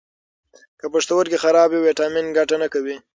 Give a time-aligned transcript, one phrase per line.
[0.79, 2.95] که پښتورګي خراب وي، ویټامین ګټه نه کوي.